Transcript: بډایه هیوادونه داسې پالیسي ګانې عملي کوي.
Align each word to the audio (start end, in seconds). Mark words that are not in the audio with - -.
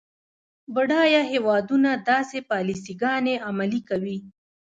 بډایه 0.73 1.21
هیوادونه 1.31 1.89
داسې 2.09 2.37
پالیسي 2.49 2.93
ګانې 3.01 3.35
عملي 3.49 3.81
کوي. 3.89 4.17